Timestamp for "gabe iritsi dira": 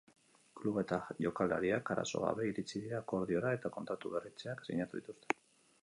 2.25-2.99